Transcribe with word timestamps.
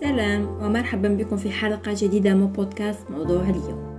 سلام 0.00 0.46
ومرحبا 0.62 1.08
بكم 1.08 1.36
في 1.36 1.50
حلقة 1.50 1.94
جديدة 1.96 2.34
من 2.34 2.46
بودكاست 2.46 3.00
موضوع 3.10 3.42
اليوم. 3.42 3.98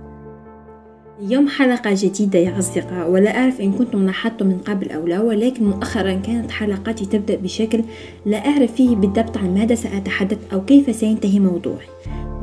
اليوم 1.20 1.48
حلقة 1.48 1.90
جديدة 1.94 2.38
يا 2.38 2.58
أصدقاء 2.58 3.10
ولا 3.10 3.38
أعرف 3.38 3.60
إن 3.60 3.72
كنتم 3.72 4.06
لاحظتم 4.06 4.46
من 4.46 4.58
قبل 4.58 4.90
أو 4.90 5.06
لا 5.06 5.20
ولكن 5.20 5.64
مؤخرا 5.64 6.14
كانت 6.14 6.50
حلقاتي 6.50 7.06
تبدأ 7.06 7.36
بشكل 7.36 7.82
لا 8.26 8.38
أعرف 8.48 8.72
فيه 8.72 8.96
بالضبط 8.96 9.36
عن 9.36 9.54
ماذا 9.54 9.74
سأتحدث 9.74 10.38
أو 10.52 10.64
كيف 10.64 10.96
سينتهي 10.96 11.40
موضوعي. 11.40 11.86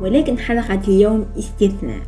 ولكن 0.00 0.38
حلقة 0.38 0.80
اليوم 0.88 1.26
استثناء. 1.38 2.00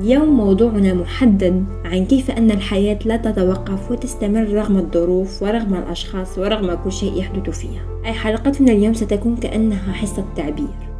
اليوم 0.00 0.28
موضوعنا 0.28 0.94
محدد 0.94 1.64
عن 1.84 2.04
كيف 2.04 2.30
أن 2.30 2.50
الحياة 2.50 2.98
لا 3.04 3.16
تتوقف 3.16 3.90
وتستمر 3.90 4.48
رغم 4.48 4.76
الظروف 4.76 5.42
ورغم 5.42 5.74
الأشخاص 5.74 6.38
ورغم 6.38 6.74
كل 6.84 6.92
شيء 6.92 7.18
يحدث 7.18 7.58
فيها. 7.58 7.82
أي 8.04 8.12
حلقتنا 8.12 8.72
اليوم 8.72 8.94
ستكون 8.94 9.36
كأنها 9.36 9.92
حصة 9.92 10.24
تعبير. 10.36 10.91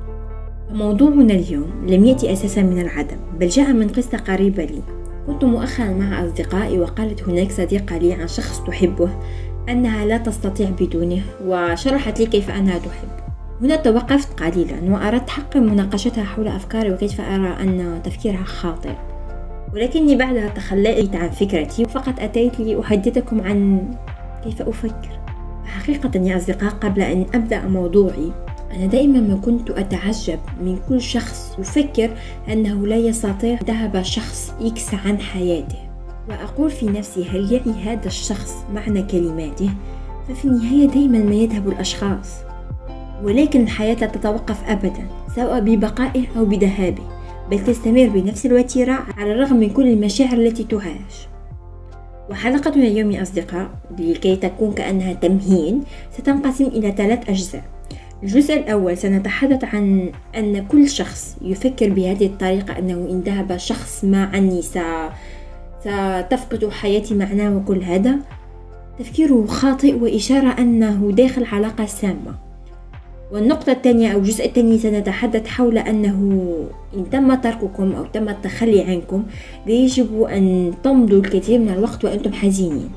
موضوعنا 0.73 1.35
اليوم 1.35 1.87
لم 1.87 2.05
يأتي 2.05 2.33
أساسا 2.33 2.63
من 2.63 2.81
العدم 2.81 3.17
بل 3.41 3.49
جاء 3.49 3.73
من 3.73 3.89
قصة 3.89 4.19
قريبة 4.19 4.65
لي. 4.65 4.83
كنت 5.27 5.45
مؤخرا 5.45 5.87
مع 5.87 6.25
أصدقائي 6.25 6.79
وقالت 6.79 7.23
هناك 7.23 7.53
صديقة 7.53 7.99
لي 7.99 8.13
عن 8.13 8.29
شخص 8.29 8.61
تحبه 8.61 9.11
أنها 9.69 10.05
لا 10.05 10.19
تستطيع 10.19 10.71
بدونه 10.81 11.23
وشرحت 11.45 12.21
لي 12.21 12.27
كيف 12.27 12.51
أنها 12.51 12.79
تحبه. 12.79 13.23
هنا 13.61 13.77
توقفت 13.77 14.41
قليلا 14.41 14.77
وأردت 14.83 15.31
حقا 15.31 15.61
مناقشتها 15.61 16.25
حول 16.25 16.49
أفكاري 16.49 16.93
وكيف 16.93 17.21
أرى 17.21 17.57
أن 17.61 18.01
تفكيرها 18.05 18.45
خاطئ. 18.45 18.93
ولكني 19.75 20.17
بعدها 20.17 20.49
تخليت 20.49 21.17
عن 21.17 21.31
فكرتي 21.31 21.85
فقط 21.85 22.15
أتيت 22.21 22.61
لأحدثكم 22.61 23.41
عن 23.41 23.89
كيف 24.45 24.63
أفكر. 24.63 25.21
حقيقة 25.65 26.21
يا 26.21 26.37
أصدقاء 26.37 26.71
قبل 26.71 27.03
أن 27.03 27.27
أبدأ 27.35 27.67
موضوعي 27.67 28.33
أنا 28.73 28.87
دائما 28.87 29.21
ما 29.21 29.37
كنت 29.45 29.71
أتعجب 29.71 30.39
من 30.61 30.79
كل 30.89 31.01
شخص 31.01 31.57
يفكر 31.59 32.11
أنه 32.49 32.87
لا 32.87 32.97
يستطيع 32.97 33.59
ذهب 33.65 34.03
شخص 34.03 34.53
إكس 34.61 34.95
عن 34.95 35.19
حياته. 35.21 35.79
وأقول 36.29 36.71
في 36.71 36.87
نفسي 36.87 37.25
هل 37.29 37.53
يعي 37.53 37.83
هذا 37.85 38.07
الشخص 38.07 38.55
معنى 38.75 39.03
كلماته؟ 39.03 39.71
ففي 40.29 40.45
النهاية 40.45 40.87
دائما 40.87 41.19
ما 41.19 41.35
يذهب 41.35 41.69
الأشخاص 41.69 42.29
ولكن 43.25 43.63
الحياة 43.63 43.95
لا 43.95 44.07
تتوقف 44.07 44.65
أبدا 44.65 45.07
سواء 45.37 45.61
ببقائه 45.61 46.25
أو 46.37 46.45
بذهابه 46.45 47.03
بل 47.51 47.65
تستمر 47.65 48.09
بنفس 48.09 48.47
الوتيرة 48.47 49.07
على 49.19 49.33
الرغم 49.33 49.57
من 49.57 49.71
كل 49.71 49.87
المشاعر 49.87 50.33
التي 50.33 50.65
تعاش 50.65 51.29
وحلقتنا 52.31 52.85
اليوم 52.85 53.11
يا 53.11 53.23
أصدقاء 53.23 53.71
لكي 53.99 54.37
تكون 54.37 54.73
كأنها 54.73 55.13
تمهين 55.13 55.83
ستنقسم 56.19 56.65
إلى 56.65 56.93
ثلاث 56.93 57.31
أجزاء. 57.31 57.65
الجزء 58.23 58.55
الأول 58.55 58.97
سنتحدث 58.97 59.65
عن 59.65 60.13
أن 60.37 60.67
كل 60.67 60.89
شخص 60.89 61.37
يفكر 61.43 61.89
بهذه 61.89 62.27
الطريقة 62.27 62.79
أنه 62.79 62.95
إن 62.95 63.21
ذهب 63.21 63.57
شخص 63.57 64.05
ما 64.05 64.25
عني 64.25 64.63
ستفقد 64.63 66.69
حياتي 66.71 67.15
معناه 67.15 67.57
وكل 67.57 67.83
هذا. 67.83 68.19
تفكيره 68.99 69.47
خاطئ 69.47 69.95
وإشارة 69.95 70.49
أنه 70.59 71.13
داخل 71.13 71.45
علاقة 71.45 71.87
سامة. 71.87 72.35
والنقطة 73.33 73.73
الثانية 73.73 74.13
أو 74.13 74.19
الجزء 74.19 74.47
الثاني 74.47 74.79
سنتحدث 74.79 75.47
حول 75.47 75.79
أنه 75.79 76.49
إن 76.97 77.11
تم 77.11 77.35
ترككم 77.35 77.93
أو 77.93 78.05
تم 78.05 78.29
التخلي 78.29 78.83
عنكم 78.83 79.25
يجب 79.67 80.23
أن 80.23 80.73
تمضوا 80.85 81.19
الكثير 81.19 81.59
من 81.59 81.69
الوقت 81.69 82.05
وأنتم 82.05 82.33
حزينين. 82.33 82.91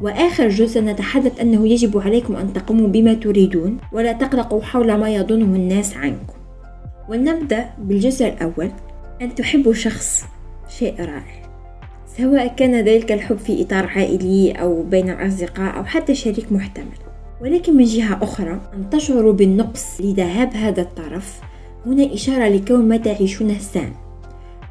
وآخر 0.00 0.48
جزء 0.48 0.80
نتحدث 0.80 1.40
أنه 1.40 1.68
يجب 1.68 1.98
عليكم 1.98 2.36
أن 2.36 2.52
تقوموا 2.52 2.88
بما 2.88 3.14
تريدون 3.14 3.78
ولا 3.92 4.12
تقلقوا 4.12 4.62
حول 4.62 4.94
ما 4.94 5.10
يظنه 5.10 5.56
الناس 5.56 5.96
عنكم. 5.96 6.34
ونبدأ 7.08 7.70
بالجزء 7.78 8.28
الأول. 8.28 8.70
أن 9.22 9.34
تحبوا 9.34 9.72
شخص 9.72 10.24
شيء 10.68 11.00
رائع. 11.00 11.50
سواء 12.16 12.46
كان 12.46 12.84
ذلك 12.84 13.12
الحب 13.12 13.38
في 13.38 13.62
إطار 13.62 13.86
عائلي 13.86 14.52
أو 14.52 14.82
بين 14.82 15.10
الأصدقاء 15.10 15.76
أو 15.76 15.84
حتى 15.84 16.14
شريك 16.14 16.52
محتمل. 16.52 16.98
ولكن 17.42 17.76
من 17.76 17.84
جهة 17.84 18.18
أخرى 18.22 18.60
أن 18.74 18.90
تشعروا 18.90 19.32
بالنقص 19.32 20.00
لذهاب 20.00 20.54
هذا 20.54 20.82
الطرف. 20.82 21.40
هنا 21.86 22.14
إشارة 22.14 22.48
لكون 22.48 22.88
ما 22.88 22.96
تعيشونه 22.96 23.58
سام. 23.58 23.92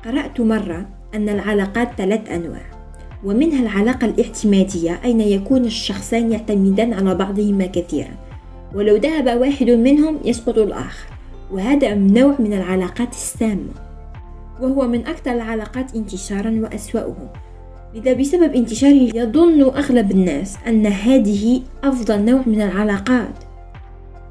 قرأت 0.06 0.42
مرة 0.42 0.86
أن 1.16 1.30
العلاقات 1.30 1.90
ثلاث 1.98 2.30
أنواع. 2.32 2.79
ومنها 3.24 3.62
العلاقة 3.62 4.06
الاعتمادية 4.06 5.00
أين 5.04 5.22
يكون 5.22 5.66
الشخصان 5.66 6.32
يعتمدان 6.32 6.94
على 6.94 7.16
بعضهما 7.16 7.66
كثيرا؟ 7.66 8.12
ولو 8.76 8.96
ذهب 8.96 9.40
واحد 9.42 9.70
منهم 9.70 10.18
يسقط 10.26 10.58
الآخر. 10.58 11.08
وهذا 11.52 11.94
نوع 11.94 12.36
من 12.40 12.54
العلاقات 12.54 13.12
السامة. 13.12 13.74
وهو 14.62 14.88
من 14.88 15.08
أكثر 15.08 15.32
العلاقات 15.32 15.96
انتشارا 15.96 16.60
وأسوأهم. 16.64 17.28
لذا 17.96 18.14
بسبب 18.14 18.56
انتشاره 18.56 19.18
يظن 19.18 19.62
أغلب 19.62 20.12
الناس 20.12 20.58
أن 20.68 20.86
هذه 20.88 21.62
أفضل 21.84 22.26
نوع 22.26 22.42
من 22.46 22.62
العلاقات. 22.62 23.44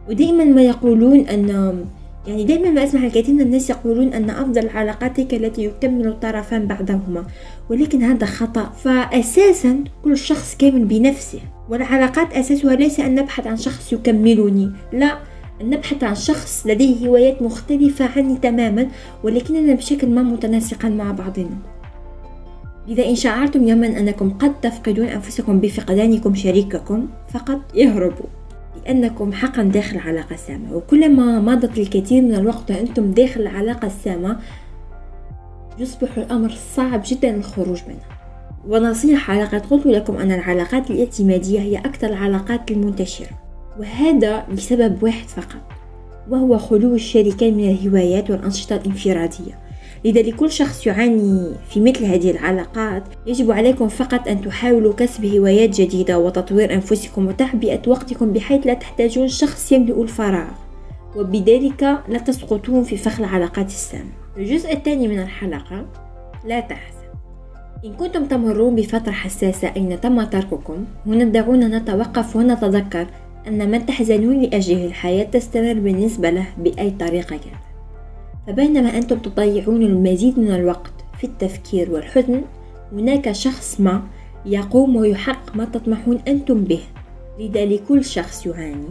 ودائما 0.09 0.44
ما 0.44 0.62
يقولون 0.62 1.21
أن 1.21 1.84
يعني 2.28 2.44
دائما 2.44 2.71
ما 2.71 2.84
أسمع 2.84 3.06
الكثير 3.06 3.34
من 3.34 3.41
الناس 3.41 3.71
يقولون 3.71 4.12
أن 4.12 4.31
أفضل 4.31 4.65
العلاقات 4.65 5.21
هي 5.21 5.27
التي 5.33 5.65
يكمل 5.65 6.06
الطرفان 6.06 6.66
بعضهما 6.66 7.27
ولكن 7.71 8.03
هذا 8.03 8.27
خطأ. 8.27 8.72
فأساسا 8.84 9.84
كل 10.05 10.16
شخص 10.16 10.56
كامل 10.56 10.84
بنفسه 10.84 11.41
والعلاقات 11.69 12.33
أساسها 12.33 12.75
ليس 12.75 13.00
أن 13.00 13.15
نبحث 13.15 13.47
عن 13.47 13.56
شخص 13.56 13.93
يكملني 13.93 14.72
لا 14.93 15.19
أن 15.61 15.71
نبحث 15.71 16.05
عن 16.05 16.15
شخص 16.15 16.66
لديه 16.66 17.09
هوايات 17.09 17.43
مختلفة 17.43 18.09
عني 18.16 18.37
تماما 18.37 18.89
ولكننا 19.25 19.75
بشكل 19.75 20.06
ما 20.06 20.22
متناسقا 20.22 20.89
مع 20.89 21.12
بعضنا. 21.12 21.59
لذا 22.89 23.06
إن 23.09 23.15
شعرتم 23.15 23.69
يوما 23.69 23.87
أنكم 23.87 24.31
قد 24.31 24.60
تفقدون 24.60 25.06
أنفسكم 25.06 25.60
بفقدانكم 25.60 26.34
شريككم 26.34 27.09
فقط 27.34 27.60
اهربوا. 27.77 28.38
لأنكم 28.88 29.32
حقا 29.32 29.62
داخل 29.62 29.99
علاقة 29.99 30.37
سامة 30.37 30.76
وكلما 30.76 31.41
مضت 31.41 31.78
الكثير 31.78 32.22
من 32.22 32.34
الوقت 32.34 32.71
وأنتم 32.71 33.10
داخل 33.10 33.41
العلاقة 33.41 33.87
السامة 33.87 34.37
يصبح 35.78 36.19
الأمر 36.19 36.50
صعب 36.75 37.03
جدا 37.06 37.37
الخروج 37.37 37.81
منها. 37.88 38.19
ونصيحة 38.69 39.43
لقد 39.43 39.66
قلت 39.66 39.87
لكم 39.87 40.16
أن 40.16 40.32
العلاقات 40.32 40.91
الاعتمادية 40.91 41.60
هي 41.60 41.78
أكثر 41.78 42.06
العلاقات 42.06 42.71
المنتشرة 42.71 43.28
وهذا 43.78 44.47
لسبب 44.50 45.03
واحد 45.03 45.28
فقط 45.28 45.62
وهو 46.31 46.59
خلو 46.59 46.94
الشريكين 46.94 47.56
من 47.56 47.71
الهوايات 47.71 48.31
والأنشطة 48.31 48.77
الانفرادية. 48.77 49.68
لذا 50.04 50.22
لكل 50.22 50.50
شخص 50.50 50.86
يعاني 50.86 51.53
في 51.70 51.81
مثل 51.81 52.04
هذه 52.04 52.31
العلاقات 52.31 53.03
يجب 53.26 53.50
عليكم 53.50 53.88
فقط 53.88 54.28
أن 54.28 54.41
تحاولوا 54.41 54.92
كسب 54.92 55.25
هوايات 55.25 55.81
جديدة 55.81 56.19
وتطوير 56.19 56.75
أنفسكم 56.75 57.26
وتعبئة 57.26 57.82
وقتكم 57.86 58.32
بحيث 58.32 58.66
لا 58.66 58.75
تحتاجون 58.75 59.28
شخص 59.28 59.72
يملؤ 59.72 60.03
الفراغ. 60.03 60.50
وبذلك 61.16 61.82
لا 62.09 62.19
تسقطون 62.19 62.82
في 62.82 62.97
فخ 62.97 63.20
العلاقات 63.20 63.66
السامة. 63.66 64.10
الجزء 64.36 64.72
الثاني 64.72 65.09
من 65.09 65.19
الحلقة 65.19 65.86
لا 66.44 66.60
تحزن. 66.60 66.98
إن 67.84 67.92
كنتم 67.92 68.25
تمرون 68.25 68.75
بفترة 68.75 69.12
حساسة 69.12 69.72
أين 69.76 70.00
تم 70.00 70.22
ترككم 70.22 70.84
هنا 71.06 71.25
دعونا 71.25 71.78
نتوقف 71.78 72.36
ونتذكر 72.36 73.06
أن 73.48 73.70
من 73.70 73.86
تحزنون 73.86 74.42
لأجله 74.42 74.86
الحياة 74.86 75.25
تستمر 75.25 75.75
بالنسبة 75.75 76.30
له 76.30 76.47
بأي 76.59 76.91
طريقة 76.91 77.36
كانت. 77.36 77.68
فبينما 78.48 78.97
أنتم 78.98 79.19
تضيعون 79.19 79.82
المزيد 79.82 80.38
من 80.38 80.50
الوقت 80.50 80.92
في 81.19 81.25
التفكير 81.25 81.91
والحزن 81.91 82.42
هناك 82.92 83.32
شخص 83.32 83.81
ما 83.81 84.03
يقوم 84.47 84.97
ويحقق 84.97 85.56
ما 85.56 85.64
تطمحون 85.64 86.19
أنتم 86.28 86.65
به. 86.65 86.80
لذا 87.41 87.65
لكل 87.65 88.04
شخص 88.04 88.47
يعاني. 88.47 88.89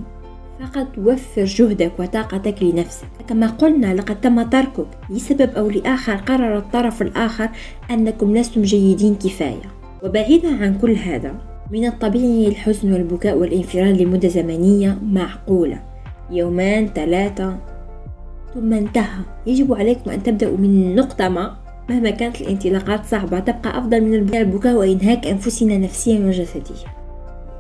فقط 0.59 0.88
وفر 0.98 1.45
جهدك 1.45 1.92
وطاقتك 2.00 2.63
لنفسك. 2.63 3.07
كما 3.30 3.48
قلنا 3.48 3.94
لقد 3.94 4.21
تم 4.21 4.42
تركك. 4.42 4.88
لسبب 5.09 5.50
أو 5.50 5.69
لآخر 5.69 6.15
قرر 6.15 6.57
الطرف 6.57 7.01
الآخر 7.01 7.50
أنكم 7.92 8.38
لستم 8.38 8.62
جيدين 8.62 9.15
كفاية. 9.15 9.71
وبعيدا 10.03 10.63
عن 10.63 10.77
كل 10.81 10.95
هذا 10.95 11.36
من 11.71 11.86
الطبيعي 11.86 12.48
الحزن 12.48 12.94
والبكاء 12.94 13.38
والانفراد 13.38 14.01
لمدة 14.01 14.27
زمنية 14.27 14.98
معقولة. 15.03 15.83
يومان 16.31 16.88
ثلاثة 16.88 17.57
ثم 18.57 18.74
انتهى 18.74 19.21
يجب 19.48 19.74
عليكم 19.74 20.12
أن 20.12 20.24
تبدأوا 20.24 20.57
من 20.57 20.95
نقطة 20.95 21.30
ما. 21.30 21.56
مهما 21.89 22.09
كانت 22.09 22.42
الانطلاقات 22.42 23.06
صعبة 23.06 23.39
تبقى 23.39 23.77
أفضل 23.77 24.01
من 24.01 24.36
البكاء 24.36 24.75
وإنهاك 24.75 25.27
أنفسنا 25.27 25.77
نفسيا 25.77 26.19
وجسديا. 26.19 26.88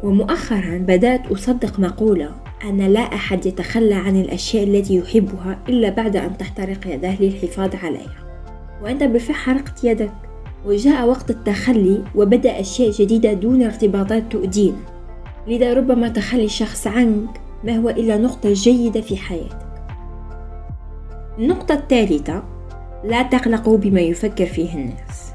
ومؤخرا 0.03 0.77
بدأت 0.77 1.31
أصدق 1.31 1.79
مقولة 1.79 2.31
أن 2.63 2.77
لا 2.77 2.99
أحد 2.99 3.45
يتخلى 3.45 3.93
عن 3.93 4.21
الأشياء 4.21 4.63
التي 4.63 4.95
يحبها 4.95 5.59
إلا 5.69 5.89
بعد 5.89 6.15
أن 6.15 6.37
تحترق 6.37 6.87
يداه 6.87 7.21
للحفاظ 7.21 7.75
عليها. 7.75 8.43
وأنت 8.83 9.03
بالفعل 9.03 9.35
حرقت 9.35 9.83
يدك. 9.83 10.11
وجاء 10.65 11.07
وقت 11.07 11.29
التخلي 11.29 12.03
وبدأ 12.15 12.59
أشياء 12.59 12.91
جديدة 12.91 13.33
دون 13.33 13.63
ارتباطات 13.63 14.23
تؤذينا. 14.31 14.77
لذا 15.47 15.73
ربما 15.73 16.07
تخلي 16.09 16.47
شخص 16.47 16.87
عنك 16.87 17.29
ما 17.63 17.75
هو 17.75 17.89
إلا 17.89 18.17
نقطة 18.17 18.53
جيدة 18.53 19.01
في 19.01 19.17
حياتك. 19.17 19.66
النقطة 21.39 21.73
الثالثة 21.73 22.43
لا 23.03 23.21
تقلقوا 23.21 23.77
بما 23.77 24.01
يفكر 24.01 24.45
فيه 24.45 24.73
الناس. 24.73 25.33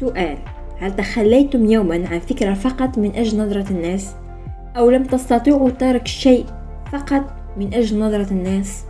سؤال 0.00 0.38
هل 0.78 0.96
تخليتم 0.96 1.70
يوما 1.70 2.08
عن 2.08 2.18
فكرة 2.18 2.54
فقط 2.54 2.98
من 2.98 3.12
أجل 3.16 3.38
نظرة 3.38 3.70
الناس؟ 3.70 4.14
أو 4.76 4.90
لم 4.90 5.04
تستطيعوا 5.04 5.70
ترك 5.70 6.06
شيء 6.06 6.44
فقط 6.92 7.24
من 7.56 7.74
أجل 7.74 7.98
نظرة 7.98 8.30
الناس؟ 8.30 8.84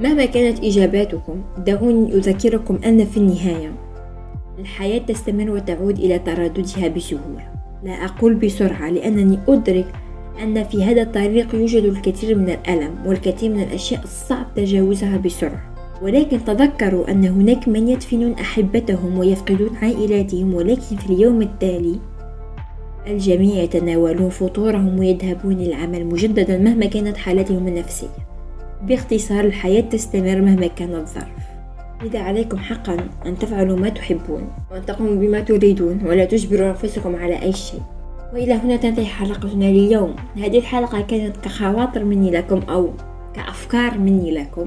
مهما 0.00 0.24
كانت 0.24 0.64
إجاباتكم 0.64 1.42
دعوني 1.58 2.14
أذكركم 2.14 2.78
أن 2.86 3.04
في 3.04 3.16
النهاية 3.16 3.72
الحياة 4.58 4.98
تستمر 4.98 5.50
وتعود 5.50 5.98
إلى 5.98 6.18
ترددها 6.18 6.88
بسهولة. 6.88 7.52
لا 7.84 7.92
أقول 7.92 8.34
بسرعة 8.34 8.90
لأنني 8.90 9.38
أدرك 9.48 9.86
أن 10.42 10.64
في 10.64 10.84
هذا 10.84 11.02
الطريق 11.02 11.54
يوجد 11.54 11.84
الكثير 11.84 12.38
من 12.38 12.50
الألم 12.50 13.06
والكثير 13.06 13.50
من 13.50 13.62
الأشياء 13.62 14.02
الصعب 14.02 14.46
تجاوزها 14.56 15.16
بسرعة. 15.16 15.71
ولكن 16.02 16.44
تذكروا 16.44 17.10
أن 17.10 17.24
هناك 17.24 17.68
من 17.68 17.88
يدفنون 17.88 18.32
أحبتهم 18.32 19.18
ويفقدون 19.18 19.76
عائلاتهم 19.82 20.54
ولكن 20.54 20.96
في 20.96 21.10
اليوم 21.10 21.42
التالي 21.42 21.98
الجميع 23.06 23.62
يتناولون 23.62 24.30
فطورهم 24.30 24.98
ويذهبون 24.98 25.54
للعمل 25.54 26.06
مجددا 26.06 26.58
مهما 26.58 26.86
كانت 26.86 27.16
حالتهم 27.16 27.68
النفسية. 27.68 28.08
باختصار 28.82 29.44
الحياة 29.44 29.80
تستمر 29.80 30.40
مهما 30.40 30.66
كان 30.66 30.94
الظرف. 30.94 31.26
لذا 32.02 32.18
عليكم 32.18 32.58
حقا 32.58 32.96
أن 33.26 33.38
تفعلوا 33.38 33.78
ما 33.78 33.88
تحبون 33.88 34.48
وأن 34.70 34.86
تقوموا 34.86 35.14
بما 35.14 35.40
تريدون 35.40 36.00
ولا 36.06 36.24
تجبروا 36.24 36.68
أنفسكم 36.68 37.16
على 37.16 37.42
أي 37.42 37.52
شيء. 37.52 37.80
وإلى 38.34 38.52
هنا 38.52 38.76
تنتهي 38.76 39.06
حلقتنا 39.06 39.68
اليوم. 39.68 40.14
هذه 40.36 40.58
الحلقة 40.58 41.00
كانت 41.00 41.36
كخواطر 41.36 42.04
مني 42.04 42.30
لكم 42.30 42.58
أو 42.58 42.90
كأفكار 43.34 43.98
مني 43.98 44.30
لكم. 44.30 44.66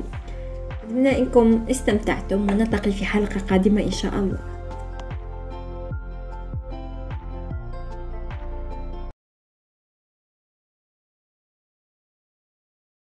أتمنى 0.86 1.20
أنكم 1.20 1.66
استمتعتم 1.72 2.42
ونلتقي 2.42 2.92
في 2.92 3.06
حلقة 3.06 3.40
قادمة 3.50 3.84
إن 3.84 3.92
شاء 3.92 4.20
الله. 4.20 4.55